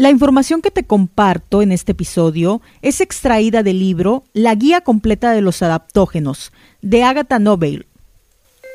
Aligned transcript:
La 0.00 0.08
información 0.08 0.62
que 0.62 0.70
te 0.70 0.84
comparto 0.84 1.60
en 1.60 1.72
este 1.72 1.92
episodio 1.92 2.62
es 2.80 3.02
extraída 3.02 3.62
del 3.62 3.80
libro 3.80 4.24
La 4.32 4.54
Guía 4.54 4.80
Completa 4.80 5.32
de 5.32 5.42
los 5.42 5.60
Adaptógenos, 5.60 6.52
de 6.80 7.02
Agatha 7.04 7.38
Nobel. 7.38 7.86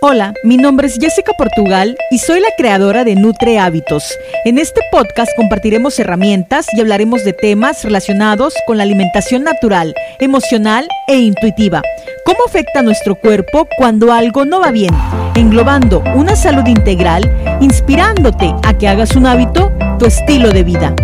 Hola, 0.07 0.35
mi 0.43 0.57
nombre 0.57 0.85
es 0.85 0.99
Jessica 1.01 1.33
Portugal 1.35 1.97
y 2.11 2.19
soy 2.19 2.39
la 2.39 2.49
creadora 2.55 3.03
de 3.03 3.15
Nutre 3.15 3.57
Hábitos. 3.57 4.15
En 4.45 4.59
este 4.59 4.81
podcast 4.91 5.31
compartiremos 5.35 5.97
herramientas 5.97 6.67
y 6.73 6.79
hablaremos 6.79 7.23
de 7.23 7.33
temas 7.33 7.83
relacionados 7.83 8.53
con 8.67 8.77
la 8.77 8.83
alimentación 8.83 9.43
natural, 9.43 9.95
emocional 10.19 10.87
e 11.07 11.17
intuitiva. 11.17 11.81
¿Cómo 12.23 12.37
afecta 12.47 12.83
nuestro 12.83 13.15
cuerpo 13.15 13.67
cuando 13.79 14.13
algo 14.13 14.45
no 14.45 14.59
va 14.59 14.69
bien? 14.69 14.93
Englobando 15.33 16.03
una 16.13 16.35
salud 16.35 16.67
integral, 16.67 17.23
inspirándote 17.59 18.53
a 18.61 18.77
que 18.77 18.87
hagas 18.87 19.15
un 19.15 19.25
hábito 19.25 19.71
tu 19.97 20.05
estilo 20.05 20.51
de 20.51 20.63
vida. 20.63 20.95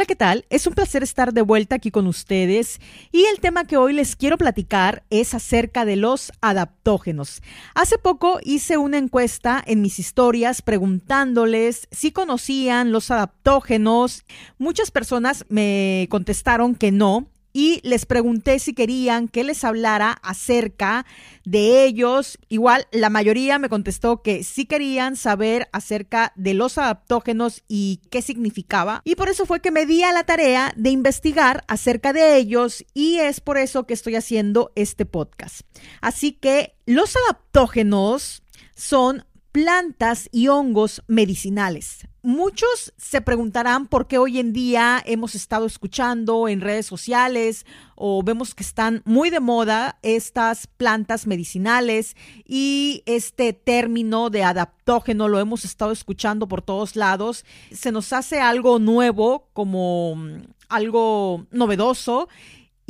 Hola, 0.00 0.06
¿qué 0.06 0.16
tal? 0.16 0.46
Es 0.48 0.66
un 0.66 0.72
placer 0.72 1.02
estar 1.02 1.34
de 1.34 1.42
vuelta 1.42 1.74
aquí 1.74 1.90
con 1.90 2.06
ustedes 2.06 2.80
y 3.12 3.24
el 3.26 3.38
tema 3.38 3.66
que 3.66 3.76
hoy 3.76 3.92
les 3.92 4.16
quiero 4.16 4.38
platicar 4.38 5.02
es 5.10 5.34
acerca 5.34 5.84
de 5.84 5.96
los 5.96 6.32
adaptógenos. 6.40 7.42
Hace 7.74 7.98
poco 7.98 8.38
hice 8.42 8.78
una 8.78 8.96
encuesta 8.96 9.62
en 9.66 9.82
mis 9.82 9.98
historias 9.98 10.62
preguntándoles 10.62 11.86
si 11.90 12.12
conocían 12.12 12.92
los 12.92 13.10
adaptógenos. 13.10 14.24
Muchas 14.56 14.90
personas 14.90 15.44
me 15.50 16.08
contestaron 16.10 16.76
que 16.76 16.92
no 16.92 17.26
y 17.52 17.80
les 17.82 18.06
pregunté 18.06 18.58
si 18.58 18.74
querían 18.74 19.28
que 19.28 19.44
les 19.44 19.64
hablara 19.64 20.12
acerca 20.22 21.06
de 21.44 21.84
ellos. 21.84 22.38
Igual 22.48 22.86
la 22.92 23.10
mayoría 23.10 23.58
me 23.58 23.68
contestó 23.68 24.22
que 24.22 24.44
sí 24.44 24.66
querían 24.66 25.16
saber 25.16 25.68
acerca 25.72 26.32
de 26.36 26.54
los 26.54 26.78
adaptógenos 26.78 27.62
y 27.68 28.00
qué 28.10 28.22
significaba. 28.22 29.02
Y 29.04 29.14
por 29.14 29.28
eso 29.28 29.46
fue 29.46 29.60
que 29.60 29.70
me 29.70 29.86
di 29.86 30.02
a 30.02 30.12
la 30.12 30.24
tarea 30.24 30.72
de 30.76 30.90
investigar 30.90 31.64
acerca 31.68 32.12
de 32.12 32.36
ellos 32.36 32.84
y 32.94 33.16
es 33.16 33.40
por 33.40 33.58
eso 33.58 33.86
que 33.86 33.94
estoy 33.94 34.16
haciendo 34.16 34.72
este 34.74 35.06
podcast. 35.06 35.62
Así 36.00 36.32
que 36.32 36.74
los 36.86 37.16
adaptógenos 37.24 38.42
son 38.74 39.24
plantas 39.52 40.28
y 40.32 40.48
hongos 40.48 41.02
medicinales. 41.06 42.06
Muchos 42.22 42.92
se 42.98 43.22
preguntarán 43.22 43.86
por 43.86 44.06
qué 44.06 44.18
hoy 44.18 44.38
en 44.38 44.52
día 44.52 45.02
hemos 45.06 45.34
estado 45.34 45.64
escuchando 45.64 46.48
en 46.48 46.60
redes 46.60 46.84
sociales 46.84 47.64
o 47.96 48.22
vemos 48.22 48.54
que 48.54 48.62
están 48.62 49.02
muy 49.06 49.30
de 49.30 49.40
moda 49.40 49.98
estas 50.02 50.66
plantas 50.66 51.26
medicinales 51.26 52.14
y 52.46 53.02
este 53.06 53.54
término 53.54 54.28
de 54.28 54.44
adaptógeno 54.44 55.28
lo 55.28 55.40
hemos 55.40 55.64
estado 55.64 55.92
escuchando 55.92 56.46
por 56.46 56.60
todos 56.60 56.94
lados. 56.94 57.46
Se 57.72 57.90
nos 57.90 58.12
hace 58.12 58.40
algo 58.40 58.78
nuevo, 58.78 59.48
como 59.54 60.14
mm, 60.16 60.42
algo 60.68 61.46
novedoso 61.50 62.28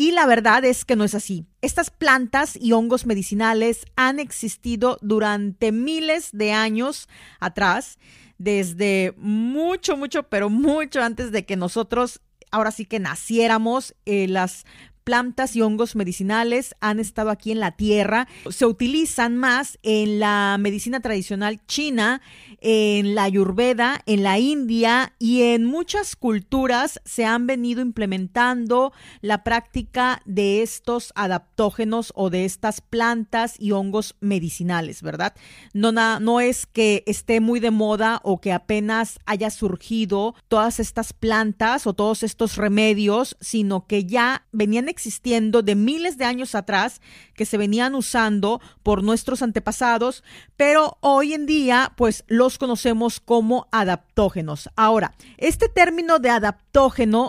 y 0.00 0.12
la 0.12 0.24
verdad 0.24 0.64
es 0.64 0.86
que 0.86 0.96
no 0.96 1.04
es 1.04 1.14
así. 1.14 1.44
Estas 1.60 1.90
plantas 1.90 2.56
y 2.58 2.72
hongos 2.72 3.04
medicinales 3.04 3.84
han 3.96 4.18
existido 4.18 4.96
durante 5.02 5.72
miles 5.72 6.30
de 6.32 6.52
años 6.52 7.06
atrás 7.38 7.98
desde 8.38 9.12
mucho, 9.18 9.98
mucho, 9.98 10.22
pero 10.22 10.48
mucho 10.48 11.02
antes 11.02 11.32
de 11.32 11.44
que 11.44 11.56
nosotros 11.56 12.22
ahora 12.50 12.70
sí 12.70 12.86
que 12.86 12.98
naciéramos, 12.98 13.94
eh, 14.06 14.26
las 14.26 14.64
plantas 15.04 15.56
y 15.56 15.62
hongos 15.62 15.96
medicinales 15.96 16.74
han 16.80 17.00
estado 17.00 17.30
aquí 17.30 17.52
en 17.52 17.60
la 17.60 17.72
tierra. 17.72 18.28
Se 18.50 18.66
utilizan 18.66 19.36
más 19.36 19.78
en 19.82 20.20
la 20.20 20.56
medicina 20.58 21.00
tradicional 21.00 21.64
china, 21.66 22.20
en 22.60 23.14
la 23.14 23.24
ayurveda, 23.24 24.02
en 24.06 24.22
la 24.22 24.38
India 24.38 25.14
y 25.18 25.42
en 25.42 25.64
muchas 25.64 26.16
culturas 26.16 27.00
se 27.04 27.24
han 27.24 27.46
venido 27.46 27.80
implementando 27.80 28.92
la 29.20 29.42
práctica 29.44 30.22
de 30.24 30.62
estos 30.62 31.12
adaptógenos 31.14 32.12
o 32.14 32.30
de 32.30 32.44
estas 32.44 32.80
plantas 32.80 33.56
y 33.58 33.72
hongos 33.72 34.16
medicinales, 34.20 35.02
¿verdad? 35.02 35.34
No, 35.72 35.92
no 35.92 36.40
es 36.40 36.66
que 36.66 37.02
esté 37.06 37.40
muy 37.40 37.60
de 37.60 37.70
moda 37.70 38.20
o 38.24 38.40
que 38.40 38.52
apenas 38.52 39.18
haya 39.26 39.50
surgido 39.50 40.34
todas 40.48 40.80
estas 40.80 41.12
plantas 41.12 41.86
o 41.86 41.94
todos 41.94 42.22
estos 42.22 42.56
remedios, 42.56 43.36
sino 43.40 43.86
que 43.86 44.04
ya 44.04 44.46
venían 44.52 44.88
existiendo 44.90 45.62
de 45.62 45.74
miles 45.74 46.18
de 46.18 46.24
años 46.24 46.54
atrás, 46.54 47.00
que 47.34 47.46
se 47.46 47.56
venían 47.56 47.94
usando 47.94 48.60
por 48.82 49.02
nuestros 49.02 49.42
antepasados, 49.42 50.22
pero 50.56 50.98
hoy 51.00 51.32
en 51.32 51.46
día 51.46 51.92
pues 51.96 52.24
los 52.26 52.58
conocemos 52.58 53.20
como 53.20 53.68
adaptógenos. 53.72 54.68
Ahora, 54.76 55.14
este 55.38 55.68
término 55.68 56.18
de 56.18 56.30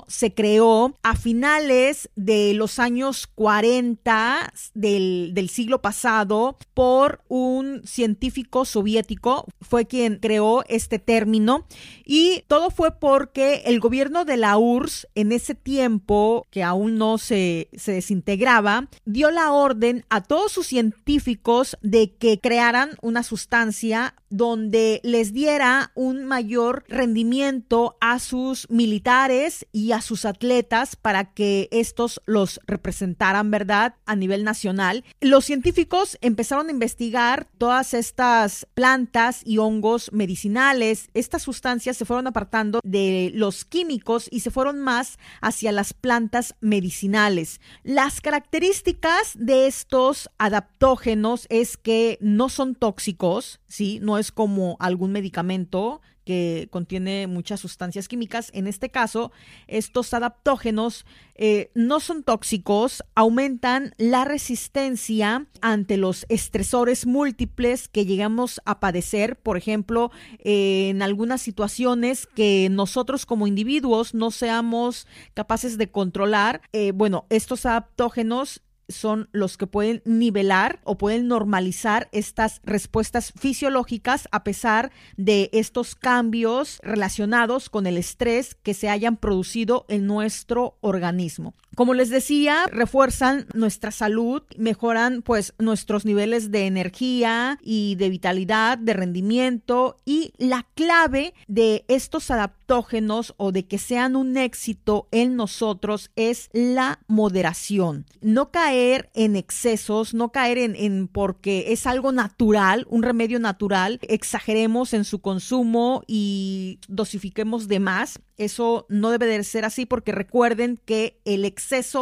se 0.07 0.33
creó 0.33 0.95
a 1.03 1.15
finales 1.15 2.09
de 2.15 2.53
los 2.53 2.79
años 2.79 3.27
40 3.27 4.53
del, 4.73 5.31
del 5.33 5.49
siglo 5.49 5.81
pasado 5.81 6.57
por 6.73 7.21
un 7.27 7.81
científico 7.85 8.65
soviético, 8.65 9.45
fue 9.61 9.85
quien 9.85 10.17
creó 10.17 10.63
este 10.67 10.99
término. 10.99 11.65
Y 12.05 12.43
todo 12.47 12.69
fue 12.69 12.91
porque 12.99 13.63
el 13.65 13.79
gobierno 13.79 14.25
de 14.25 14.37
la 14.37 14.57
URSS 14.57 15.07
en 15.15 15.31
ese 15.31 15.55
tiempo, 15.55 16.47
que 16.51 16.63
aún 16.63 16.97
no 16.97 17.17
se, 17.17 17.69
se 17.73 17.93
desintegraba, 17.93 18.87
dio 19.05 19.31
la 19.31 19.51
orden 19.51 20.05
a 20.09 20.21
todos 20.21 20.51
sus 20.51 20.67
científicos 20.67 21.77
de 21.81 22.15
que 22.15 22.39
crearan 22.39 22.91
una 23.01 23.23
sustancia 23.23 24.15
donde 24.31 24.99
les 25.03 25.33
diera 25.33 25.91
un 25.93 26.25
mayor 26.25 26.85
rendimiento 26.87 27.97
a 28.01 28.17
sus 28.19 28.67
militares 28.69 29.67
y 29.71 29.91
a 29.91 30.01
sus 30.01 30.25
atletas 30.25 30.95
para 30.95 31.33
que 31.33 31.67
estos 31.71 32.21
los 32.25 32.59
representaran, 32.65 33.51
¿verdad?, 33.51 33.95
a 34.05 34.15
nivel 34.15 34.43
nacional. 34.43 35.03
Los 35.19 35.45
científicos 35.45 36.17
empezaron 36.21 36.69
a 36.69 36.71
investigar 36.71 37.47
todas 37.57 37.93
estas 37.93 38.65
plantas 38.73 39.41
y 39.45 39.57
hongos 39.57 40.11
medicinales. 40.13 41.09
Estas 41.13 41.43
sustancias 41.43 41.97
se 41.97 42.05
fueron 42.05 42.27
apartando 42.27 42.79
de 42.83 43.31
los 43.33 43.65
químicos 43.65 44.27
y 44.31 44.39
se 44.39 44.51
fueron 44.51 44.79
más 44.79 45.19
hacia 45.41 45.71
las 45.71 45.93
plantas 45.93 46.55
medicinales. 46.61 47.59
Las 47.83 48.21
características 48.21 49.33
de 49.35 49.67
estos 49.67 50.29
adaptógenos 50.37 51.47
es 51.49 51.77
que 51.77 52.17
no 52.21 52.49
son 52.49 52.75
tóxicos, 52.75 53.59
¿sí? 53.67 53.99
No 54.01 54.17
es 54.21 54.31
como 54.31 54.77
algún 54.79 55.11
medicamento 55.11 56.01
que 56.25 56.67
contiene 56.71 57.27
muchas 57.27 57.59
sustancias 57.59 58.07
químicas. 58.07 58.51
En 58.53 58.67
este 58.67 58.89
caso, 58.89 59.31
estos 59.67 60.13
adaptógenos 60.13 61.05
eh, 61.35 61.71
no 61.73 61.99
son 61.99 62.23
tóxicos, 62.23 63.03
aumentan 63.15 63.93
la 63.97 64.23
resistencia 64.23 65.47
ante 65.61 65.97
los 65.97 66.25
estresores 66.29 67.07
múltiples 67.07 67.87
que 67.87 68.05
llegamos 68.05 68.61
a 68.65 68.79
padecer, 68.79 69.35
por 69.35 69.57
ejemplo, 69.57 70.11
en 70.39 71.01
algunas 71.01 71.41
situaciones 71.41 72.27
que 72.27 72.69
nosotros 72.69 73.25
como 73.25 73.47
individuos 73.47 74.13
no 74.13 74.29
seamos 74.29 75.07
capaces 75.33 75.77
de 75.77 75.89
controlar. 75.89 76.61
Eh, 76.71 76.91
bueno, 76.91 77.25
estos 77.29 77.65
adaptógenos 77.65 78.61
son 78.91 79.29
los 79.31 79.57
que 79.57 79.67
pueden 79.67 80.01
nivelar 80.05 80.79
o 80.83 80.97
pueden 80.97 81.27
normalizar 81.27 82.09
estas 82.11 82.61
respuestas 82.63 83.33
fisiológicas 83.37 84.27
a 84.31 84.43
pesar 84.43 84.91
de 85.17 85.49
estos 85.53 85.95
cambios 85.95 86.79
relacionados 86.83 87.69
con 87.69 87.87
el 87.87 87.97
estrés 87.97 88.55
que 88.55 88.73
se 88.73 88.89
hayan 88.89 89.17
producido 89.17 89.85
en 89.87 90.07
nuestro 90.07 90.77
organismo. 90.81 91.53
Como 91.75 91.93
les 91.93 92.09
decía, 92.09 92.65
refuerzan 92.69 93.47
nuestra 93.53 93.91
salud, 93.91 94.43
mejoran 94.57 95.21
pues 95.21 95.53
nuestros 95.57 96.03
niveles 96.03 96.51
de 96.51 96.67
energía 96.67 97.59
y 97.61 97.95
de 97.95 98.09
vitalidad, 98.09 98.77
de 98.77 98.93
rendimiento 98.93 99.95
y 100.05 100.33
la 100.37 100.67
clave 100.75 101.33
de 101.47 101.85
estos 101.87 102.29
adaptógenos 102.29 103.33
o 103.37 103.53
de 103.53 103.67
que 103.67 103.77
sean 103.77 104.17
un 104.17 104.35
éxito 104.35 105.07
en 105.11 105.37
nosotros 105.37 106.11
es 106.17 106.49
la 106.51 106.99
moderación. 107.07 108.05
No 108.21 108.51
caer 108.51 109.09
en 109.13 109.37
excesos, 109.37 110.13
no 110.13 110.33
caer 110.33 110.57
en, 110.57 111.07
porque 111.07 111.71
es 111.71 111.87
algo 111.87 112.11
natural, 112.11 112.85
un 112.89 113.01
remedio 113.01 113.39
natural, 113.39 113.99
exageremos 114.03 114.93
en 114.93 115.05
su 115.05 115.19
consumo 115.21 116.03
y 116.05 116.79
dosifiquemos 116.89 117.69
de 117.69 117.79
más. 117.79 118.19
Eso 118.37 118.87
no 118.89 119.11
debe 119.11 119.27
de 119.27 119.43
ser 119.43 119.65
así 119.65 119.85
porque 119.85 120.11
recuerden 120.11 120.79
que 120.85 121.19
el 121.25 121.45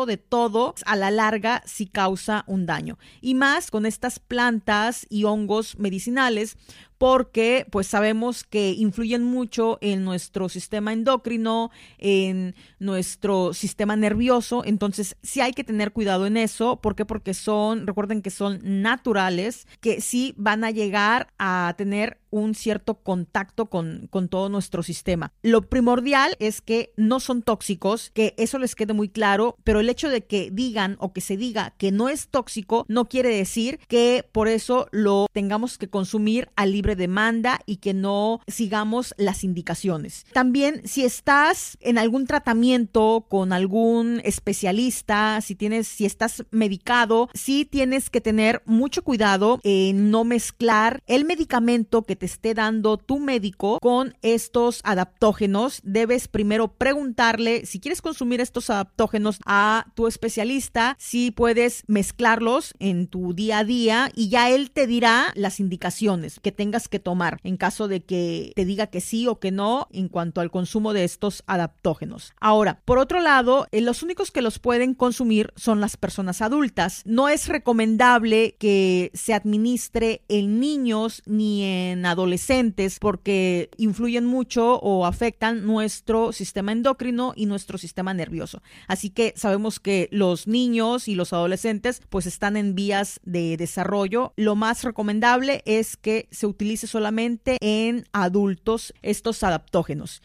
de 0.06 0.18
todo 0.18 0.76
a 0.86 0.96
la 0.96 1.12
larga 1.12 1.62
sí 1.66 1.86
causa 1.86 2.44
un 2.48 2.66
daño. 2.66 2.98
Y 3.22 3.36
más 3.36 3.72
con 3.72 3.86
estas 3.86 4.20
plantas 4.20 5.06
y 5.10 5.24
hongos 5.26 5.78
medicinales 5.78 6.58
porque 7.00 7.66
pues 7.72 7.88
sabemos 7.88 8.44
que 8.44 8.74
influyen 8.74 9.24
mucho 9.24 9.80
en 9.82 10.04
nuestro 10.04 10.50
sistema 10.50 10.94
endocrino, 10.94 11.72
en 11.98 12.54
nuestro 12.78 13.54
sistema 13.54 13.96
nervioso, 13.96 14.64
entonces 14.66 15.16
sí 15.24 15.42
hay 15.42 15.54
que 15.54 15.64
tener 15.64 15.94
cuidado 15.94 16.28
en 16.28 16.38
eso, 16.38 16.82
¿por 16.82 16.96
qué? 16.96 17.06
Porque 17.06 17.34
son, 17.34 17.88
recuerden 17.88 18.22
que 18.22 18.30
son 18.30 18.60
naturales, 18.62 19.66
que 19.80 20.02
sí 20.02 20.36
van 20.38 20.64
a 20.64 20.72
llegar 20.72 21.34
a 21.40 21.74
tener 21.78 22.20
un 22.32 22.54
cierto 22.54 22.96
contacto 22.96 23.68
con, 23.68 24.08
con, 24.10 24.30
todo 24.30 24.50
nuestro 24.50 24.84
sistema. 24.84 25.32
Lo 25.42 25.64
primordial 25.64 26.36
es 26.40 26.62
que 26.62 26.94
no 26.96 27.20
son 27.20 27.42
tóxicos, 27.42 28.12
que 28.14 28.36
eso 28.38 28.60
les 28.60 28.76
quede 28.76 28.94
muy 28.94 29.10
claro, 29.10 29.56
pero 29.64 29.80
el 29.80 29.90
hecho 29.90 30.10
de 30.10 30.26
que 30.26 30.52
digan 30.52 30.96
o 31.00 31.12
que 31.12 31.22
se 31.22 31.38
diga 31.38 31.74
que 31.78 31.92
no 31.92 32.10
es 32.10 32.28
tóxico 32.28 32.86
no 32.88 33.06
quiere 33.06 33.30
decir 33.30 33.80
que 33.88 34.24
por 34.32 34.48
eso 34.48 34.88
lo 34.92 35.26
tengamos 35.32 35.78
que 35.78 35.90
consumir 35.90 36.50
a 36.56 36.66
libre 36.66 36.89
demanda 36.96 37.60
y 37.66 37.78
que 37.78 37.94
no 37.94 38.42
sigamos 38.48 39.14
las 39.18 39.44
indicaciones. 39.44 40.26
También 40.34 40.82
si 40.86 41.04
estás 41.06 41.78
en 41.82 41.98
algún 41.98 42.28
tratamiento 42.28 43.26
con 43.30 43.54
algún 43.54 44.22
especialista, 44.24 45.42
si 45.42 45.56
tienes 45.56 45.88
si 45.88 46.06
estás 46.06 46.44
medicado, 46.52 47.30
sí 47.34 47.66
tienes 47.66 48.10
que 48.10 48.22
tener 48.22 48.62
mucho 48.66 49.04
cuidado 49.04 49.60
en 49.64 50.12
no 50.12 50.24
mezclar 50.24 51.02
el 51.08 51.26
medicamento 51.26 52.04
que 52.04 52.16
te 52.16 52.26
esté 52.26 52.54
dando 52.54 52.98
tu 52.98 53.20
médico 53.20 53.80
con 53.82 54.16
estos 54.22 54.82
adaptógenos, 54.84 55.82
debes 55.84 56.28
primero 56.28 56.70
preguntarle 56.70 57.66
si 57.66 57.80
quieres 57.80 58.02
consumir 58.02 58.42
estos 58.42 58.70
adaptógenos 58.70 59.40
a 59.46 59.88
tu 59.96 60.08
especialista, 60.08 60.96
si 61.00 61.32
puedes 61.32 61.84
mezclarlos 61.88 62.74
en 62.80 63.08
tu 63.08 63.34
día 63.34 63.60
a 63.60 63.64
día 63.64 64.12
y 64.16 64.30
ya 64.30 64.50
él 64.50 64.72
te 64.72 64.88
dirá 64.88 65.32
las 65.36 65.60
indicaciones 65.60 66.40
que 66.40 66.52
tengas 66.52 66.79
que 66.88 67.00
tomar 67.00 67.40
en 67.44 67.58
caso 67.58 67.88
de 67.88 68.02
que 68.02 68.54
te 68.56 68.66
diga 68.66 68.88
que 68.88 69.02
sí 69.02 69.28
o 69.28 69.40
que 69.40 69.52
no 69.52 69.88
en 69.92 70.08
cuanto 70.08 70.42
al 70.42 70.52
consumo 70.52 70.94
de 70.94 71.04
estos 71.04 71.44
adaptógenos. 71.48 72.34
Ahora, 72.40 72.82
por 72.86 73.00
otro 73.00 73.20
lado, 73.20 73.68
eh, 73.72 73.82
los 73.82 74.04
únicos 74.04 74.32
que 74.32 74.42
los 74.42 74.60
pueden 74.60 74.94
consumir 74.94 75.52
son 75.56 75.82
las 75.82 75.98
personas 75.98 76.42
adultas. 76.42 77.02
No 77.06 77.30
es 77.30 77.48
recomendable 77.48 78.56
que 78.60 79.12
se 79.14 79.34
administre 79.34 80.22
en 80.28 80.60
niños 80.60 81.22
ni 81.26 81.64
en 81.64 82.06
adolescentes 82.06 83.00
porque 83.00 83.70
influyen 83.78 84.26
mucho 84.26 84.80
o 84.80 85.06
afectan 85.06 85.66
nuestro 85.66 86.32
sistema 86.32 86.72
endocrino 86.72 87.34
y 87.36 87.46
nuestro 87.46 87.78
sistema 87.78 88.14
nervioso. 88.14 88.62
Así 88.88 89.10
que 89.10 89.34
sabemos 89.36 89.80
que 89.80 90.08
los 90.12 90.48
niños 90.48 91.08
y 91.08 91.16
los 91.16 91.34
adolescentes 91.34 92.02
pues 92.10 92.26
están 92.26 92.58
en 92.58 92.76
vías 92.76 93.20
de 93.24 93.58
desarrollo. 93.58 94.34
Lo 94.36 94.56
más 94.56 94.84
recomendable 94.84 95.64
es 95.66 95.98
que 95.98 96.28
se 96.32 96.48
utilice 96.48 96.69
solamente 96.78 97.58
en 97.62 98.06
adultos 98.14 98.94
estos 99.02 99.44
adaptógenos. 99.44 100.22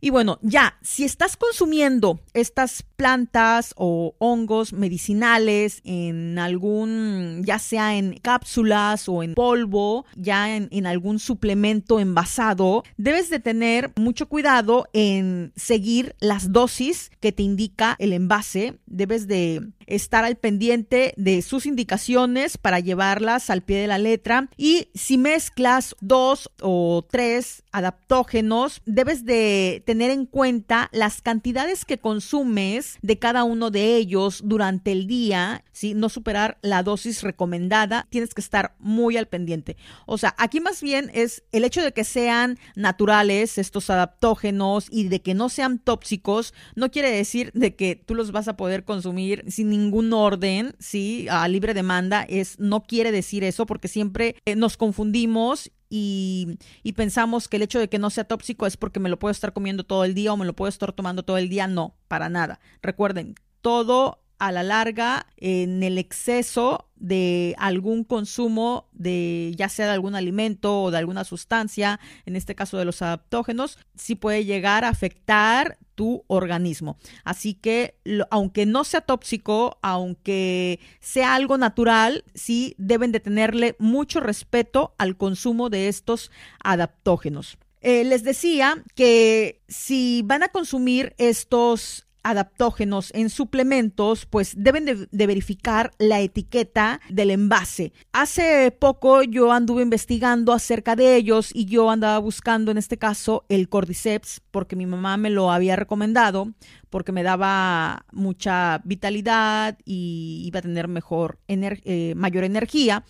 Y 0.00 0.10
bueno, 0.10 0.38
ya, 0.42 0.78
si 0.82 1.04
estás 1.04 1.36
consumiendo 1.36 2.20
estas 2.34 2.82
plantas 2.96 3.74
o 3.76 4.14
hongos 4.18 4.72
medicinales 4.72 5.80
en 5.84 6.38
algún, 6.38 7.42
ya 7.44 7.58
sea 7.58 7.96
en 7.96 8.14
cápsulas 8.20 9.08
o 9.08 9.22
en 9.22 9.34
polvo, 9.34 10.06
ya 10.16 10.56
en, 10.56 10.86
algún 10.86 11.18
suplemento 11.18 11.98
envasado, 11.98 12.84
debes 12.96 13.28
de 13.28 13.40
tener 13.40 13.92
mucho 13.96 14.28
cuidado 14.28 14.86
en 14.92 15.52
seguir 15.56 16.14
las 16.20 16.52
dosis 16.52 17.10
que 17.20 17.32
te 17.32 17.42
indica 17.42 17.96
el 17.98 18.12
envase. 18.12 18.78
Debes 18.86 19.26
de 19.26 19.72
estar 19.86 20.24
al 20.24 20.36
pendiente 20.36 21.14
de 21.16 21.42
sus 21.42 21.66
indicaciones 21.66 22.58
para 22.58 22.80
llevarlas 22.80 23.50
al 23.50 23.62
pie 23.62 23.78
de 23.78 23.86
la 23.86 23.98
letra. 23.98 24.48
Y 24.56 24.88
si 24.94 25.18
mezclas 25.18 25.96
dos 26.00 26.50
o 26.60 27.06
tres 27.10 27.64
adaptógenos, 27.76 28.80
debes 28.86 29.26
de 29.26 29.82
tener 29.84 30.10
en 30.10 30.24
cuenta 30.24 30.88
las 30.92 31.20
cantidades 31.20 31.84
que 31.84 31.98
consumes 31.98 32.96
de 33.02 33.18
cada 33.18 33.44
uno 33.44 33.70
de 33.70 33.96
ellos 33.96 34.40
durante 34.42 34.92
el 34.92 35.06
día, 35.06 35.62
¿sí? 35.72 35.92
no 35.92 36.08
superar 36.08 36.56
la 36.62 36.82
dosis 36.82 37.22
recomendada. 37.22 38.06
Tienes 38.08 38.32
que 38.32 38.40
estar 38.40 38.74
muy 38.78 39.18
al 39.18 39.28
pendiente. 39.28 39.76
O 40.06 40.16
sea, 40.16 40.34
aquí 40.38 40.58
más 40.58 40.80
bien 40.80 41.10
es 41.12 41.44
el 41.52 41.64
hecho 41.64 41.82
de 41.82 41.92
que 41.92 42.04
sean 42.04 42.58
naturales 42.76 43.58
estos 43.58 43.90
adaptógenos 43.90 44.86
y 44.90 45.08
de 45.08 45.20
que 45.20 45.34
no 45.34 45.50
sean 45.50 45.78
tóxicos, 45.78 46.54
no 46.76 46.90
quiere 46.90 47.10
decir 47.10 47.50
de 47.52 47.76
que 47.76 47.94
tú 47.94 48.14
los 48.14 48.32
vas 48.32 48.48
a 48.48 48.56
poder 48.56 48.84
consumir 48.84 49.44
sin 49.48 49.68
ningún 49.68 50.14
orden, 50.14 50.74
¿sí? 50.78 51.26
A 51.28 51.46
libre 51.46 51.74
demanda, 51.74 52.22
es, 52.26 52.58
no 52.58 52.84
quiere 52.84 53.12
decir 53.12 53.44
eso 53.44 53.66
porque 53.66 53.88
siempre 53.88 54.36
eh, 54.46 54.56
nos 54.56 54.78
confundimos 54.78 55.70
y, 55.88 56.58
pensamos 56.96 57.48
que 57.48 57.56
el 57.56 57.62
hecho 57.62 57.78
de 57.78 57.88
que 57.88 57.98
no 57.98 58.10
sea 58.10 58.24
tóxico 58.24 58.66
es 58.66 58.76
porque 58.76 59.00
me 59.00 59.08
lo 59.08 59.18
puedo 59.18 59.32
estar 59.32 59.52
comiendo 59.52 59.84
todo 59.84 60.04
el 60.04 60.14
día 60.14 60.32
o 60.32 60.36
me 60.36 60.46
lo 60.46 60.54
puedo 60.54 60.68
estar 60.68 60.92
tomando 60.92 61.22
todo 61.24 61.38
el 61.38 61.48
día. 61.48 61.66
No, 61.66 61.94
para 62.08 62.28
nada. 62.28 62.60
Recuerden, 62.82 63.34
todo 63.60 64.20
a 64.38 64.52
la 64.52 64.62
larga 64.62 65.26
en 65.36 65.82
el 65.82 65.98
exceso 65.98 66.88
de 66.96 67.54
algún 67.58 68.04
consumo 68.04 68.88
de 68.92 69.52
ya 69.56 69.68
sea 69.68 69.86
de 69.86 69.92
algún 69.92 70.14
alimento 70.14 70.82
o 70.82 70.90
de 70.90 70.98
alguna 70.98 71.24
sustancia, 71.24 72.00
en 72.24 72.36
este 72.36 72.54
caso 72.54 72.78
de 72.78 72.84
los 72.84 73.02
adaptógenos, 73.02 73.78
sí 73.94 74.14
puede 74.14 74.44
llegar 74.44 74.84
a 74.84 74.88
afectar 74.88 75.78
tu 75.94 76.24
organismo. 76.26 76.98
Así 77.24 77.54
que 77.54 77.98
aunque 78.30 78.66
no 78.66 78.84
sea 78.84 79.00
tóxico, 79.00 79.78
aunque 79.82 80.80
sea 81.00 81.34
algo 81.34 81.58
natural, 81.58 82.24
sí 82.34 82.74
deben 82.78 83.12
de 83.12 83.20
tenerle 83.20 83.76
mucho 83.78 84.20
respeto 84.20 84.94
al 84.98 85.16
consumo 85.16 85.70
de 85.70 85.88
estos 85.88 86.30
adaptógenos. 86.62 87.58
Eh, 87.80 88.04
les 88.04 88.24
decía 88.24 88.82
que 88.94 89.62
si 89.68 90.22
van 90.24 90.42
a 90.42 90.48
consumir 90.48 91.14
estos 91.18 92.05
adaptógenos 92.26 93.12
en 93.14 93.30
suplementos, 93.30 94.26
pues 94.26 94.54
deben 94.56 94.84
de, 94.84 95.26
verificar 95.26 95.92
la 95.98 96.20
etiqueta 96.20 97.00
del 97.08 97.30
envase. 97.30 97.92
Hace 98.12 98.72
poco 98.72 99.22
yo 99.22 99.52
anduve 99.52 99.82
investigando 99.82 100.52
acerca 100.52 100.96
de 100.96 101.14
ellos 101.14 101.50
y 101.54 101.66
yo 101.66 101.88
andaba 101.88 102.18
buscando 102.18 102.70
en 102.70 102.78
este 102.78 102.98
caso 102.98 103.44
el 103.48 103.68
Cordyceps 103.68 104.42
porque 104.50 104.74
mi 104.74 104.86
mamá 104.86 105.16
me 105.16 105.30
lo 105.30 105.52
había 105.52 105.76
recomendado 105.76 106.52
porque 106.90 107.12
me 107.12 107.22
daba 107.22 108.06
mucha 108.12 108.80
vitalidad 108.84 109.78
y 109.84 110.42
iba 110.46 110.58
a 110.58 110.62
tener 110.62 110.88
mejor 110.88 111.38
eh, 111.46 112.14
mayor 112.16 112.44
energía. 112.44 113.04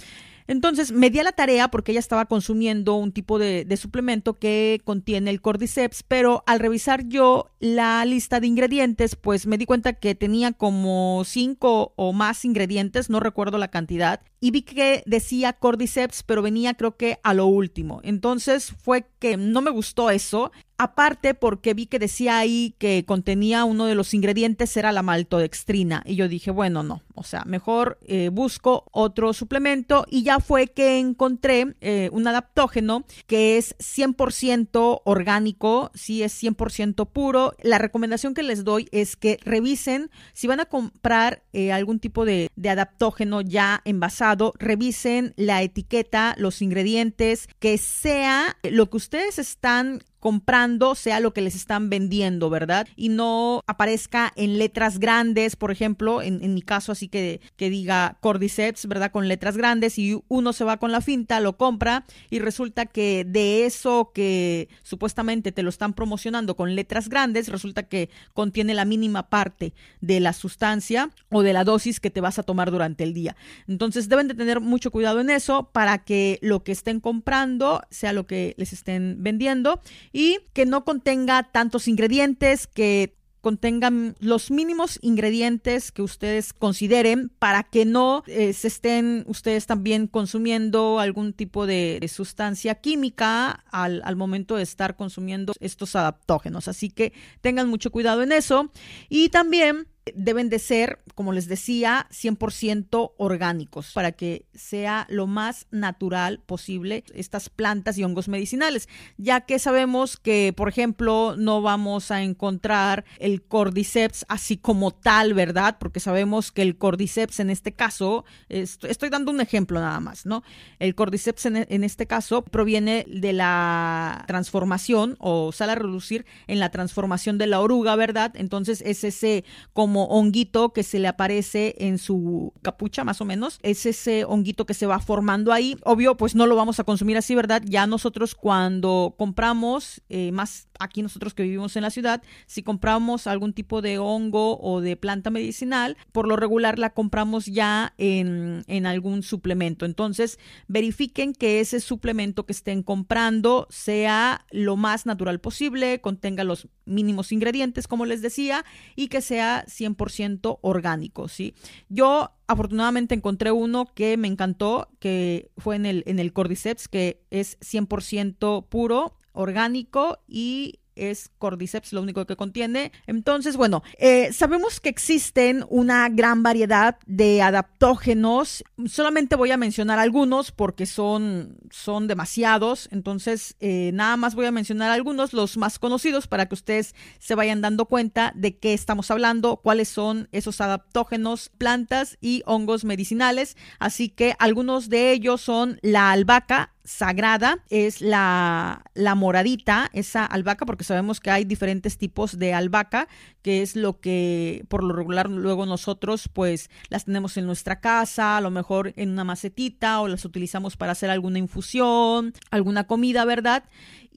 Entonces 0.49 0.93
me 0.93 1.11
di 1.11 1.19
a 1.19 1.25
la 1.25 1.33
tarea 1.33 1.69
porque 1.69 1.93
ella 1.93 2.01
estaba 2.01 2.27
consumiendo 2.27 2.95
un 2.95 3.13
tipo 3.13 3.39
de, 3.39 3.67
suplemento 3.77 4.35
que 4.35 4.81
contiene 4.85 5.31
el 5.31 5.41
cordyceps, 5.41 6.03
pero 6.03 6.43
al 6.47 6.61
revisar 6.61 7.07
yo 7.09 7.51
la 7.59 8.05
lista 8.05 8.41
de 8.41 8.47
ingredientes, 8.47 9.17
pues 9.17 9.47
me 9.47 9.59
di 9.59 9.67
cuenta 9.67 9.95
que 9.95 10.15
tenía 10.15 10.53
como 10.53 11.23
cinco 11.25 11.93
o 11.97 12.13
más 12.13 12.45
ingredientes, 12.45 13.11
no 13.11 13.21
recuerdo 13.21 13.59
la 13.59 13.69
cantidad, 13.69 14.21
y 14.47 14.53
vi 14.53 14.63
que 14.63 15.03
decía 15.07 15.55
cordyceps, 15.55 16.23
pero 16.23 16.41
venía 16.41 16.75
creo 16.75 16.97
que 16.97 17.19
a 17.25 17.35
lo 17.35 17.47
último. 17.47 18.00
Entonces 18.05 18.73
fue 18.81 19.05
que 19.19 19.37
no 19.37 19.61
me 19.61 19.73
gustó 19.73 20.09
eso 20.09 20.53
Aparte 20.79 21.33
porque 21.33 21.73
vi 21.73 21.87
que 21.87 21.99
decía 21.99 22.37
ahí 22.37 22.75
que 22.79 23.05
contenía 23.07 23.65
uno 23.65 23.87
de 23.87 23.95
los 23.95 24.12
ingredientes 24.12 24.76
era 24.76 24.93
la 24.93 25.03
maltodextrina 25.03 26.03
y 26.05 26.17
yo 26.17 26.29
dije, 26.29 26.50
bueno, 26.50 26.83
no, 26.83 27.03
o 27.15 27.23
sea, 27.23 27.45
mejor 27.47 27.99
eh, 28.03 28.29
busco 28.31 28.85
otro 28.93 29.33
suplemento 29.33 30.05
y 30.11 30.23
ya 30.23 30.38
fue 30.38 30.67
que 30.67 30.99
encontré 30.99 31.75
eh, 31.81 32.11
un 32.12 32.29
adaptógeno 32.29 33.07
que 33.26 33.57
es 33.57 33.75
100% 33.79 35.00
orgánico, 35.05 35.91
sí 35.95 36.23
es 36.23 36.43
100% 36.43 37.09
puro. 37.09 37.55
La 37.62 37.79
recomendación 37.79 38.35
que 38.35 38.43
les 38.43 38.62
doy 38.62 38.87
es 38.93 39.17
que 39.17 39.38
revisen 39.43 40.11
si 40.35 40.47
van 40.47 40.61
a 40.61 40.67
comprar 40.67 41.43
eh, 41.55 41.73
algún 41.73 42.00
tipo 42.00 42.26
de, 42.26 42.50
de 42.55 42.69
adaptógeno 42.69 43.41
ya 43.41 43.81
envasado, 43.87 44.36
revisen 44.59 45.35
la 45.37 45.62
etiqueta, 45.62 46.35
los 46.38 46.62
ingredientes, 46.62 47.49
que 47.59 47.78
sea 47.78 48.57
lo 48.62 48.90
que 48.90 48.97
ustedes 48.97 49.38
están 49.38 50.02
comprando 50.26 50.97
sea 50.97 51.21
lo 51.21 51.33
que 51.33 51.40
les 51.40 51.54
están 51.54 51.88
vendiendo, 51.88 52.50
¿verdad? 52.50 52.88
Y 52.97 53.11
no 53.11 53.62
aparezca 53.68 54.33
en 54.35 54.59
letras 54.59 54.99
grandes, 54.99 55.54
por 55.54 55.71
ejemplo, 55.71 56.21
en, 56.21 56.52
mi 56.52 56.62
caso 56.62 56.90
así 56.90 57.06
que, 57.06 57.40
que 57.54 57.71
diga 57.71 58.16
Cordyceps, 58.18 58.87
¿verdad? 58.87 59.12
Con 59.12 59.28
letras 59.28 59.56
grandes 59.56 60.00
y 60.00 60.21
uno 60.26 60.52
se 60.52 60.64
va 60.64 60.78
con 60.78 60.90
la 60.90 61.00
finta, 61.00 61.38
lo 61.38 61.56
compra 61.56 62.06
y 62.28 62.40
resulta 62.40 62.87
que 62.87 63.25
de 63.25 63.66
eso 63.66 64.11
que 64.12 64.68
supuestamente 64.83 65.52
te 65.52 65.62
lo 65.62 65.68
están 65.68 65.92
promocionando 65.92 66.56
con 66.56 66.75
letras 66.75 67.09
grandes, 67.09 67.49
resulta 67.49 67.85
que 67.85 68.11
contiene 68.35 68.75
la 68.75 68.85
mínima 68.85 69.28
parte 69.28 69.75
de 70.00 70.18
la 70.18 70.33
sustancia 70.33 71.11
o 71.30 71.42
de 71.42 71.52
la 71.52 71.62
dosis 71.62 72.00
que 72.00 72.11
te 72.11 72.21
vas 72.21 72.40
a 72.40 72.42
tomar 72.42 72.73
durante 72.73 73.04
el 73.04 73.14
día. 73.14 73.37
Entonces 73.68 74.09
deben 74.09 74.26
de 74.26 74.35
tener 74.35 74.59
mucho 74.59 74.90
cuidado 74.90 75.21
en 75.21 75.30
eso 75.30 75.71
para 75.73 75.99
que 75.99 76.40
lo 76.42 76.64
que 76.64 76.73
estén 76.73 76.99
comprando 76.99 77.83
sea 77.90 78.12
lo 78.12 78.26
que 78.26 78.56
les 78.59 78.73
estén 78.73 79.18
vendiendo 79.21 79.80
y 80.16 80.38
que 80.54 80.64
no 80.64 80.87
contenga 80.87 81.42
tantos 81.52 81.88
ingredientes, 81.88 82.66
que 82.66 83.18
contengan 83.42 84.16
los 84.18 84.50
mínimos 84.50 84.99
ingredientes 85.02 85.92
que 85.92 86.00
ustedes 86.00 86.54
consideren 86.54 87.28
para 87.38 87.64
que 87.64 87.85
no 87.85 88.25
eh, 88.26 88.54
se 88.54 88.68
estén 88.68 89.25
ustedes 89.28 89.66
también 89.66 90.06
consumiendo 90.06 91.00
algún 91.00 91.35
tipo 91.35 91.66
de, 91.66 92.02
sustancia 92.11 92.76
química 92.76 93.62
al, 93.70 94.00
al 94.06 94.16
momento 94.16 94.56
de 94.56 94.62
estar 94.62 94.96
consumiendo 94.96 95.52
estos 95.61 95.94
adaptógenos. 95.94 96.66
Así 96.66 96.88
que 96.88 97.12
tengan 97.42 97.68
mucho 97.68 97.90
cuidado 97.90 98.23
en 98.23 98.32
eso. 98.32 98.73
Y 99.11 99.28
también 99.28 99.87
deben 100.15 100.49
de 100.49 100.59
ser, 100.59 101.01
como 101.15 101.33
les 101.33 101.49
decía, 101.49 102.07
100% 102.11 103.13
orgánicos 103.17 103.93
para 103.93 104.13
que 104.13 104.47
sea 104.55 105.07
lo 105.11 105.27
más 105.27 105.67
natural 105.71 106.41
posible 106.47 107.05
estas 107.15 107.49
plantas 107.49 107.99
y 107.99 108.05
hongos 108.05 108.29
medicinales, 108.29 108.89
ya 109.17 109.41
que 109.41 109.59
sabemos 109.59 110.17
que, 110.17 110.53
por 110.57 110.69
ejemplo, 110.69 111.35
no 111.37 111.61
vamos 111.61 112.11
a 112.11 112.23
encontrar 112.23 113.05
el 113.19 113.43
cordyceps 113.43 114.25
así 114.29 114.57
como 114.57 114.93
tal, 114.93 115.35
¿verdad? 115.35 115.77
Porque 115.81 116.01
sabemos 116.01 116.53
que 116.53 116.63
el 116.63 116.79
cordyceps 116.79 117.41
en 117.41 117.51
este 117.51 117.73
caso, 117.73 118.25
estoy 118.49 119.09
dando 119.09 119.33
un 119.33 119.41
ejemplo 119.41 119.81
nada 119.81 119.99
más, 120.01 120.25
¿no? 120.25 120.43
El 120.79 120.95
cordyceps 120.95 121.47
en, 121.47 121.67
en 121.69 121.85
este 121.85 122.07
caso 122.07 122.43
proviene 122.43 123.05
de 123.09 123.33
la 123.33 124.25
transformación 124.27 125.17
o 125.19 125.51
sale 125.53 125.73
a 125.73 125.77
reducir 125.77 126.27
en 126.47 126.61
la 126.61 126.71
transformación 126.71 127.39
de 127.39 127.47
la 127.49 127.61
oruga, 127.61 127.97
¿verdad? 127.97 128.33
Entonces 128.37 128.83
es 128.87 129.03
ese 129.03 129.45
como 129.73 129.96
honguito 130.05 130.73
que 130.73 130.83
se 130.83 130.99
le 130.99 131.09
aparece 131.09 131.75
en 131.79 131.99
su 131.99 132.53
capucha, 132.62 133.05
más 133.05 133.21
o 133.21 133.25
menos. 133.25 133.59
Es 133.62 133.87
ese 133.87 134.25
honguito 134.25 134.67
que 134.67 134.75
se 134.75 134.87
va 134.87 134.99
formando 135.00 135.53
ahí. 135.53 135.76
Obvio, 135.85 136.17
pues 136.17 136.35
no 136.35 136.47
lo 136.47 136.57
vamos 136.57 136.79
a 136.81 136.85
consumir 136.85 137.17
así, 137.17 137.35
¿verdad? 137.35 137.62
Ya 137.65 137.87
nosotros 137.87 138.35
cuando 138.35 139.15
compramos, 139.19 140.03
eh, 140.09 140.33
más 140.33 140.69
aquí 140.78 141.02
nosotros 141.02 141.35
que 141.35 141.42
vivimos 141.42 141.76
en 141.76 141.83
la 141.83 141.90
ciudad, 141.90 142.23
si 142.47 142.62
compramos 142.62 143.26
algún 143.26 143.52
tipo 143.52 143.83
de 143.83 143.99
hongo 143.99 144.61
o 144.61 144.80
de 144.80 144.97
planta 144.97 145.30
medicinal, 145.30 145.97
por 146.12 146.28
lo 146.28 146.37
regular 146.37 146.78
la 146.78 146.90
compramos 146.90 147.47
ya 147.47 147.95
en, 147.99 148.64
en 148.66 148.87
algún 148.87 149.23
suplemento. 149.23 149.87
Entonces, 149.87 150.38
verifiquen 150.68 151.33
que 151.33 151.61
ese 151.61 151.80
suplemento 151.80 152.47
que 152.47 152.52
estén 152.52 152.83
comprando 152.83 153.66
sea 153.71 154.45
lo 154.50 154.76
más 154.76 155.06
natural 155.06 155.40
posible, 155.40 156.00
contenga 156.00 156.45
los 156.45 156.68
mínimos 156.85 157.33
ingredientes, 157.33 157.88
como 157.88 158.06
les 158.06 158.23
decía, 158.23 158.64
y 158.95 159.09
que 159.09 159.21
sea 159.21 159.64
100% 159.66 160.59
orgánico, 160.62 161.28
¿sí? 161.28 161.54
Yo 161.88 162.30
afortunadamente 162.47 163.14
encontré 163.14 163.50
uno 163.50 163.87
que 163.95 164.16
me 164.16 164.28
encantó, 164.28 164.88
que 165.00 165.50
fue 165.59 165.76
en 165.76 165.87
el, 165.87 166.04
en 166.06 166.18
el 166.18 166.33
Cordyceps, 166.33 166.88
que 166.88 167.23
es 167.30 167.59
100% 167.61 168.66
puro, 168.68 169.16
orgánico 169.37 170.19
y 170.26 170.81
es 170.97 171.31
cordyceps 171.38 171.93
lo 171.93 172.02
único 172.02 172.26
que 172.26 172.37
contiene. 172.37 172.90
Entonces, 173.07 173.57
bueno, 173.57 173.83
eh, 173.99 174.33
sabemos 174.33 174.81
que 174.81 174.88
existen 174.88 175.64
una 175.69 176.09
gran 176.09 176.43
variedad 176.43 176.99
de 177.07 177.43
adaptógenos. 177.43 178.64
Solamente 178.87 179.37
voy 179.37 179.50
a 179.52 179.57
mencionar 179.57 179.99
algunos 179.99 180.50
porque 180.50 180.87
son, 180.87 181.59
son 181.71 182.09
demasiados. 182.09 182.88
Entonces, 182.90 183.57
eh, 183.61 183.90
nada 183.95 184.16
más 184.16 184.35
voy 184.35 184.47
a 184.47 184.52
mencionar 184.52 184.90
algunos, 184.90 185.33
los 185.33 185.57
más 185.57 185.78
conocidos, 185.78 186.26
para 186.26 186.47
que 186.47 186.55
ustedes 186.55 186.95
se 187.19 187.35
vayan 187.35 187.61
dando 187.61 187.87
cuenta 187.87 188.33
de 188.35 188.59
qué 188.59 188.73
estamos 188.73 189.11
hablando, 189.11 189.59
cuáles 189.59 189.88
son 189.88 190.28
esos 190.33 190.61
adaptógenos, 190.61 191.50
plantas 191.50 192.16
y 192.21 192.43
hongos 192.47 192.85
medicinales. 192.85 193.57
Así 193.78 194.09
que 194.09 194.35
algunos 194.38 194.88
de 194.88 195.12
ellos 195.12 195.43
son 195.43 195.78
la 195.83 196.11
albahaca, 196.11 196.73
sagrada 196.87 197.59
es 197.69 198.00
la, 198.00 198.83
la, 198.95 199.14
moradita, 199.14 199.90
esa 199.93 200.25
albahaca, 200.25 200.64
porque 200.64 200.85
sabemos 200.85 201.21
que 201.21 201.31
hay 201.31 201.45
diferentes 201.45 201.99
tipos 201.99 202.38
de 202.38 202.55
albahaca, 202.55 203.09
que 203.43 203.62
es 203.62 203.76
lo 203.76 204.00
que 204.00 204.64
por 204.69 204.83
lo 204.83 204.95
regular 204.95 205.28
luego 205.28 205.66
nosotros 205.66 206.28
pues 206.33 206.71
las 206.88 207.05
tenemos 207.05 207.37
en 207.37 207.47
nuestra 207.47 207.81
casa, 207.81 208.37
a 208.37 208.40
lo 208.40 208.50
mejor 208.50 208.93
en 208.97 209.11
una 209.11 209.25
macetita 209.25 210.00
o 210.00 210.09
las 210.09 210.25
utilizamos 210.25 210.76
para 210.76 210.93
hacer 210.93 211.11
alguna 211.11 211.38
infusión, 211.38 212.33
alguna 212.50 212.87
comida, 212.87 213.25
¿verdad? 213.25 213.64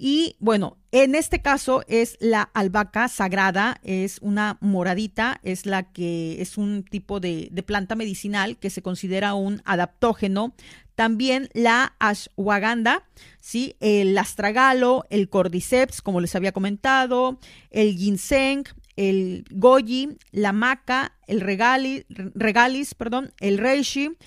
Y 0.01 0.37
bueno, 0.39 0.77
en 0.91 1.13
este 1.13 1.41
caso 1.41 1.83
es 1.89 2.17
la 2.21 2.43
albahaca 2.53 3.09
sagrada, 3.09 3.81
es 3.83 4.19
una 4.21 4.57
moradita, 4.61 5.41
es 5.43 5.65
la 5.65 5.91
que 5.91 6.41
es 6.41 6.57
un 6.57 6.83
tipo 6.83 7.19
de, 7.19 7.49
de 7.51 7.63
planta 7.63 7.95
medicinal 7.95 8.57
que 8.57 8.69
se 8.69 8.81
considera 8.81 9.33
un 9.33 9.61
adaptógeno. 9.65 10.53
También 10.99 11.47
la 11.53 11.95
ashwagandha, 11.99 13.07
¿sí? 13.39 13.77
el 13.79 14.17
astragalo, 14.17 15.05
el 15.09 15.29
cordyceps, 15.29 16.01
como 16.01 16.19
les 16.19 16.35
había 16.35 16.51
comentado, 16.51 17.39
el 17.69 17.95
ginseng, 17.95 18.65
el 18.97 19.45
goji, 19.49 20.17
la 20.33 20.51
maca, 20.51 21.13
el 21.25 21.39
regali, 21.39 22.05
regalis, 22.09 22.95
perdón, 22.95 23.31
el 23.39 23.59
reishi, 23.59 24.17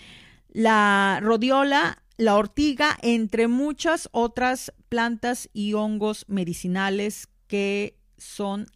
la 0.48 1.18
rodiola, 1.20 2.02
la 2.16 2.36
ortiga, 2.36 2.96
entre 3.02 3.48
muchas 3.48 4.08
otras 4.10 4.72
plantas 4.88 5.50
y 5.52 5.74
hongos 5.74 6.24
medicinales 6.26 7.28
que 7.48 7.98
son 8.16 8.66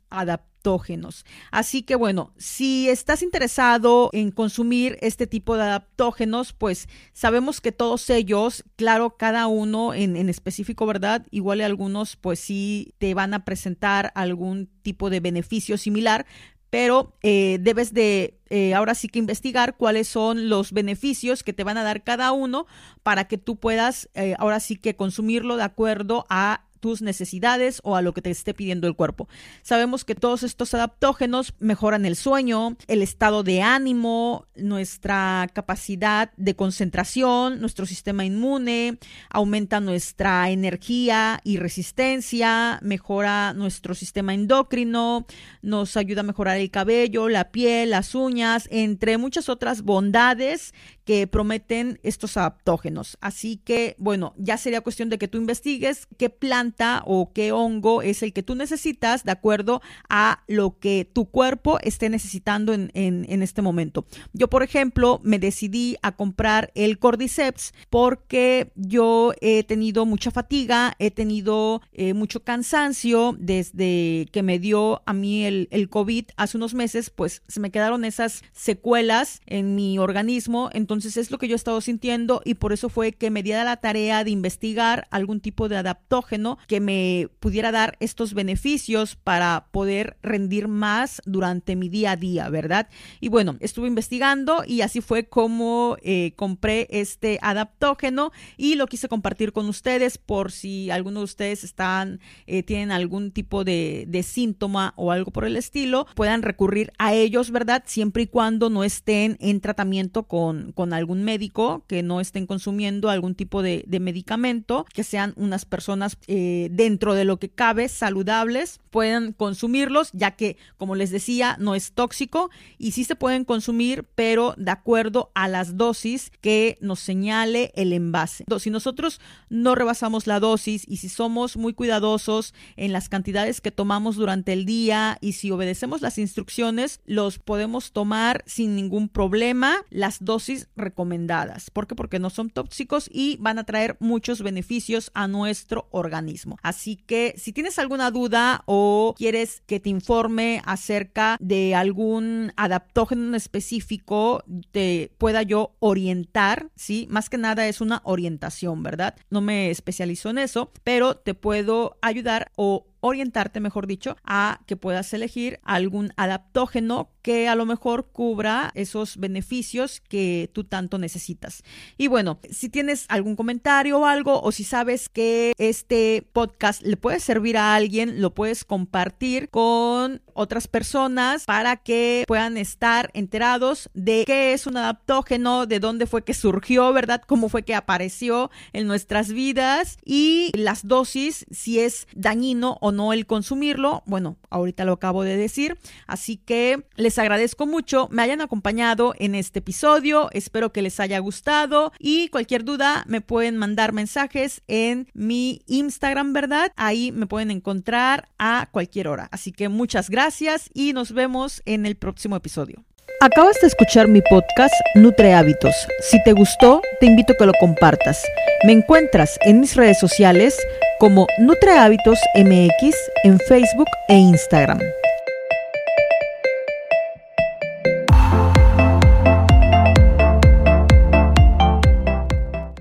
Así 1.50 1.82
que 1.82 1.94
bueno, 1.94 2.32
si 2.36 2.88
estás 2.88 3.22
interesado 3.22 4.10
en 4.12 4.30
consumir 4.30 4.98
este 5.00 5.26
tipo 5.26 5.56
de 5.56 5.62
adaptógenos, 5.62 6.52
pues 6.52 6.88
sabemos 7.12 7.60
que 7.60 7.72
todos 7.72 8.10
ellos, 8.10 8.64
claro, 8.76 9.16
cada 9.16 9.46
uno 9.46 9.94
en, 9.94 10.16
en 10.16 10.28
específico, 10.28 10.86
¿verdad? 10.86 11.26
Igual 11.30 11.60
algunos 11.60 12.16
pues 12.16 12.40
sí 12.40 12.94
te 12.98 13.14
van 13.14 13.34
a 13.34 13.44
presentar 13.44 14.12
algún 14.14 14.68
tipo 14.82 15.08
de 15.08 15.20
beneficio 15.20 15.78
similar, 15.78 16.26
pero 16.70 17.14
eh, 17.22 17.58
debes 17.60 17.94
de 17.94 18.38
eh, 18.50 18.74
ahora 18.74 18.94
sí 18.94 19.08
que 19.08 19.18
investigar 19.18 19.76
cuáles 19.76 20.08
son 20.08 20.48
los 20.48 20.72
beneficios 20.72 21.42
que 21.42 21.52
te 21.52 21.64
van 21.64 21.78
a 21.78 21.82
dar 21.82 22.04
cada 22.04 22.32
uno 22.32 22.66
para 23.02 23.24
que 23.28 23.38
tú 23.38 23.56
puedas 23.56 24.08
eh, 24.14 24.34
ahora 24.38 24.60
sí 24.60 24.76
que 24.76 24.94
consumirlo 24.94 25.56
de 25.56 25.62
acuerdo 25.62 26.26
a 26.28 26.65
necesidades 27.02 27.80
o 27.82 27.96
a 27.96 28.02
lo 28.02 28.14
que 28.14 28.22
te 28.22 28.30
esté 28.30 28.54
pidiendo 28.54 28.86
el 28.86 28.94
cuerpo. 28.94 29.28
Sabemos 29.62 30.04
que 30.04 30.14
todos 30.14 30.42
estos 30.42 30.74
adaptógenos 30.74 31.54
mejoran 31.58 32.06
el 32.06 32.16
sueño, 32.16 32.76
el 32.86 33.02
estado 33.02 33.42
de 33.42 33.62
ánimo, 33.62 34.46
nuestra 34.54 35.48
capacidad 35.52 36.30
de 36.36 36.54
concentración, 36.54 37.60
nuestro 37.60 37.86
sistema 37.86 38.24
inmune, 38.24 38.98
aumenta 39.30 39.80
nuestra 39.80 40.50
energía 40.50 41.40
y 41.44 41.58
resistencia, 41.58 42.78
mejora 42.82 43.52
nuestro 43.54 43.94
sistema 43.94 44.34
endocrino, 44.34 45.26
nos 45.62 45.96
ayuda 45.96 46.20
a 46.20 46.24
mejorar 46.24 46.58
el 46.58 46.70
cabello, 46.70 47.28
la 47.28 47.50
piel, 47.50 47.90
las 47.90 48.14
uñas, 48.14 48.68
entre 48.70 49.18
muchas 49.18 49.48
otras 49.48 49.82
bondades 49.82 50.72
que 51.04 51.26
prometen 51.26 52.00
estos 52.02 52.36
adaptógenos. 52.36 53.16
Así 53.20 53.58
que, 53.58 53.94
bueno, 53.98 54.34
ya 54.36 54.58
sería 54.58 54.80
cuestión 54.80 55.08
de 55.08 55.18
que 55.18 55.28
tú 55.28 55.38
investigues 55.38 56.08
qué 56.18 56.30
planta 56.30 56.75
o 57.04 57.32
qué 57.32 57.52
hongo 57.52 58.02
es 58.02 58.22
el 58.22 58.32
que 58.32 58.42
tú 58.42 58.54
necesitas 58.54 59.24
de 59.24 59.32
acuerdo 59.32 59.80
a 60.08 60.42
lo 60.46 60.78
que 60.78 61.08
tu 61.10 61.26
cuerpo 61.26 61.78
esté 61.80 62.08
necesitando 62.08 62.72
en, 62.74 62.90
en, 62.94 63.42
este 63.42 63.62
momento. 63.62 64.04
Yo, 64.32 64.48
por 64.48 64.62
ejemplo, 64.62 65.20
me 65.22 65.38
decidí 65.38 65.96
a 66.02 66.12
comprar 66.12 66.70
el 66.74 66.98
Cordyceps 66.98 67.72
porque 67.90 68.72
yo 68.74 69.32
he 69.40 69.62
tenido 69.64 70.06
mucha 70.06 70.30
fatiga, 70.30 70.94
he 70.98 71.10
tenido 71.10 71.82
eh, 71.92 72.14
mucho 72.14 72.40
cansancio 72.40 73.36
desde 73.38 74.26
que 74.32 74.42
me 74.42 74.58
dio 74.58 75.02
a 75.06 75.12
mí 75.12 75.44
el, 75.44 75.68
el 75.70 75.88
COVID 75.88 76.26
hace 76.36 76.56
unos 76.56 76.74
meses, 76.74 77.10
pues 77.10 77.42
se 77.48 77.60
me 77.60 77.70
quedaron 77.70 78.04
esas 78.04 78.42
secuelas 78.52 79.40
en 79.46 79.74
mi 79.74 79.98
organismo. 79.98 80.70
Entonces, 80.72 81.16
es 81.16 81.30
lo 81.30 81.38
que 81.38 81.48
yo 81.48 81.54
he 81.54 81.56
estado 81.56 81.80
sintiendo 81.80 82.42
y 82.44 82.54
por 82.54 82.72
eso 82.72 82.88
fue 82.88 83.12
que 83.12 83.30
me 83.30 83.42
di 83.42 83.52
a 83.52 83.64
la 83.64 83.76
tarea 83.76 84.24
de 84.24 84.30
investigar 84.30 85.06
algún 85.10 85.40
tipo 85.40 85.68
de 85.68 85.76
adaptógeno 85.76 86.58
que 86.66 86.80
me 86.80 87.28
pudiera 87.40 87.72
dar 87.72 87.96
estos 88.00 88.34
beneficios 88.34 89.16
para 89.16 89.68
poder 89.70 90.16
rendir 90.22 90.68
más 90.68 91.22
durante 91.24 91.76
mi 91.76 91.88
día 91.88 92.12
a 92.12 92.16
día, 92.16 92.48
¿verdad? 92.48 92.88
Y 93.20 93.28
bueno, 93.28 93.56
estuve 93.60 93.88
investigando 93.88 94.64
y 94.66 94.80
así 94.80 95.00
fue 95.00 95.28
como 95.28 95.96
eh, 96.02 96.32
compré 96.36 96.86
este 96.90 97.38
adaptógeno 97.42 98.32
y 98.56 98.74
lo 98.74 98.86
quise 98.86 99.08
compartir 99.08 99.52
con 99.52 99.68
ustedes 99.68 100.18
por 100.18 100.52
si 100.52 100.90
alguno 100.90 101.20
de 101.20 101.24
ustedes 101.24 101.64
están, 101.64 102.20
eh, 102.46 102.62
tienen 102.62 102.90
algún 102.90 103.30
tipo 103.30 103.64
de, 103.64 104.06
síntoma 104.26 104.94
o 104.96 105.12
algo 105.12 105.30
por 105.30 105.44
el 105.44 105.56
estilo, 105.56 106.06
puedan 106.14 106.42
recurrir 106.42 106.90
a 106.98 107.14
ellos, 107.14 107.50
¿verdad? 107.50 107.84
Siempre 107.86 108.24
y 108.24 108.26
cuando 108.26 108.70
no 108.70 108.82
estén 108.82 109.36
en 109.40 109.60
tratamiento 109.60 110.24
con, 110.24 110.72
con 110.72 110.92
algún 110.92 111.22
médico, 111.22 111.84
que 111.86 112.02
no 112.02 112.20
estén 112.20 112.46
consumiendo 112.46 113.10
algún 113.10 113.34
tipo 113.34 113.62
de, 113.62 113.84
medicamento, 114.00 114.84
que 114.92 115.04
sean 115.04 115.32
unas 115.36 115.64
personas 115.64 116.18
eh, 116.26 116.45
dentro 116.70 117.14
de 117.14 117.24
lo 117.24 117.38
que 117.38 117.48
cabe 117.48 117.88
saludables, 117.88 118.80
pueden 118.96 119.34
consumirlos, 119.34 120.08
ya 120.14 120.30
que, 120.30 120.56
como 120.78 120.94
les 120.94 121.10
decía, 121.10 121.58
no 121.60 121.74
es 121.74 121.92
tóxico 121.92 122.48
y 122.78 122.92
sí 122.92 123.04
se 123.04 123.14
pueden 123.14 123.44
consumir, 123.44 124.06
pero 124.14 124.54
de 124.56 124.70
acuerdo 124.70 125.30
a 125.34 125.48
las 125.48 125.76
dosis 125.76 126.32
que 126.40 126.78
nos 126.80 127.00
señale 127.00 127.72
el 127.74 127.92
envase. 127.92 128.46
Si 128.58 128.70
nosotros 128.70 129.20
no 129.50 129.74
rebasamos 129.74 130.26
la 130.26 130.40
dosis 130.40 130.82
y 130.88 130.96
si 130.96 131.10
somos 131.10 131.58
muy 131.58 131.74
cuidadosos 131.74 132.54
en 132.76 132.94
las 132.94 133.10
cantidades 133.10 133.60
que 133.60 133.70
tomamos 133.70 134.16
durante 134.16 134.54
el 134.54 134.64
día 134.64 135.18
y 135.20 135.32
si 135.32 135.50
obedecemos 135.50 136.00
las 136.00 136.16
instrucciones, 136.16 137.00
los 137.04 137.38
podemos 137.38 137.92
tomar 137.92 138.44
sin 138.46 138.74
ningún 138.74 139.10
problema 139.10 139.76
las 139.90 140.24
dosis 140.24 140.68
recomendadas. 140.74 141.68
¿Por 141.70 141.86
qué? 141.86 141.94
Porque 141.94 142.18
no 142.18 142.30
son 142.30 142.48
tóxicos 142.48 143.10
y 143.12 143.36
van 143.40 143.58
a 143.58 143.64
traer 143.64 143.98
muchos 144.00 144.40
beneficios 144.40 145.10
a 145.12 145.28
nuestro 145.28 145.86
organismo. 145.90 146.56
Así 146.62 146.96
que 146.96 147.34
si 147.36 147.52
tienes 147.52 147.78
alguna 147.78 148.10
duda 148.10 148.62
o 148.64 148.85
quieres 149.16 149.62
que 149.66 149.80
te 149.80 149.90
informe 149.90 150.62
acerca 150.64 151.36
de 151.40 151.74
algún 151.74 152.52
adaptógeno 152.56 153.36
específico, 153.36 154.42
te 154.70 155.12
pueda 155.18 155.42
yo 155.42 155.74
orientar, 155.78 156.70
¿sí? 156.76 157.06
Más 157.10 157.30
que 157.30 157.38
nada 157.38 157.66
es 157.68 157.80
una 157.80 158.00
orientación, 158.04 158.82
¿verdad? 158.82 159.14
No 159.30 159.40
me 159.40 159.70
especializo 159.70 160.30
en 160.30 160.38
eso, 160.38 160.70
pero 160.84 161.16
te 161.16 161.34
puedo 161.34 161.96
ayudar 162.02 162.50
o 162.56 162.86
orientarte, 163.06 163.60
mejor 163.60 163.86
dicho, 163.86 164.16
a 164.24 164.60
que 164.66 164.76
puedas 164.76 165.12
elegir 165.12 165.60
algún 165.62 166.12
adaptógeno 166.16 167.10
que 167.26 167.48
a 167.48 167.56
lo 167.56 167.66
mejor 167.66 168.10
cubra 168.12 168.70
esos 168.74 169.16
beneficios 169.16 170.00
que 170.00 170.48
tú 170.52 170.62
tanto 170.62 170.96
necesitas. 170.96 171.64
Y 171.98 172.06
bueno, 172.06 172.38
si 172.50 172.68
tienes 172.68 173.04
algún 173.08 173.34
comentario 173.34 173.98
o 173.98 174.06
algo, 174.06 174.40
o 174.40 174.52
si 174.52 174.62
sabes 174.62 175.08
que 175.08 175.52
este 175.58 176.24
podcast 176.32 176.82
le 176.82 176.96
puede 176.96 177.18
servir 177.18 177.56
a 177.56 177.74
alguien, 177.74 178.20
lo 178.20 178.32
puedes 178.32 178.64
compartir 178.64 179.48
con 179.48 180.22
otras 180.34 180.68
personas 180.68 181.44
para 181.46 181.76
que 181.76 182.24
puedan 182.28 182.56
estar 182.56 183.10
enterados 183.12 183.90
de 183.94 184.22
qué 184.24 184.52
es 184.52 184.68
un 184.68 184.76
adaptógeno, 184.76 185.66
de 185.66 185.80
dónde 185.80 186.06
fue 186.06 186.22
que 186.22 186.34
surgió, 186.34 186.92
¿verdad? 186.92 187.22
Cómo 187.26 187.48
fue 187.48 187.64
que 187.64 187.74
apareció 187.74 188.52
en 188.72 188.86
nuestras 188.86 189.32
vidas 189.32 189.98
y 190.04 190.52
las 190.54 190.86
dosis, 190.86 191.44
si 191.50 191.80
es 191.80 192.06
dañino 192.14 192.78
o 192.80 192.92
no 192.96 193.12
el 193.12 193.26
consumirlo. 193.26 194.02
Bueno, 194.06 194.38
ahorita 194.50 194.84
lo 194.84 194.94
acabo 194.94 195.22
de 195.22 195.36
decir. 195.36 195.78
Así 196.06 196.36
que 196.38 196.84
les 196.96 197.18
agradezco 197.18 197.66
mucho 197.66 198.08
me 198.10 198.22
hayan 198.22 198.40
acompañado 198.40 199.14
en 199.18 199.34
este 199.34 199.58
episodio. 199.60 200.28
Espero 200.32 200.72
que 200.72 200.82
les 200.82 200.98
haya 201.00 201.18
gustado 201.18 201.92
y 201.98 202.28
cualquier 202.28 202.64
duda 202.64 203.04
me 203.06 203.20
pueden 203.20 203.56
mandar 203.56 203.92
mensajes 203.92 204.62
en 204.66 205.08
mi 205.12 205.62
Instagram, 205.66 206.32
¿verdad? 206.32 206.72
Ahí 206.76 207.12
me 207.12 207.26
pueden 207.26 207.50
encontrar 207.50 208.28
a 208.38 208.68
cualquier 208.72 209.08
hora. 209.08 209.28
Así 209.30 209.52
que 209.52 209.68
muchas 209.68 210.10
gracias 210.10 210.70
y 210.72 210.92
nos 210.92 211.12
vemos 211.12 211.62
en 211.66 211.86
el 211.86 211.96
próximo 211.96 212.36
episodio. 212.36 212.84
Acabas 213.20 213.56
de 213.62 213.68
escuchar 213.68 214.08
mi 214.08 214.20
podcast 214.20 214.74
Nutre 214.94 215.32
Hábitos. 215.32 215.74
Si 216.00 216.22
te 216.24 216.32
gustó, 216.32 216.82
te 217.00 217.06
invito 217.06 217.32
a 217.32 217.36
que 217.36 217.46
lo 217.46 217.52
compartas. 217.58 218.22
Me 218.64 218.72
encuentras 218.72 219.38
en 219.40 219.60
mis 219.60 219.74
redes 219.74 219.98
sociales 219.98 220.54
como 220.98 221.26
Nutre 221.38 221.78
Hábitos 221.78 222.18
MX 222.34 222.94
en 223.24 223.38
Facebook 223.38 223.88
e 224.08 224.16
Instagram. 224.16 224.80